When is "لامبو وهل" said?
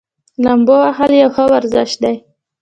0.43-1.11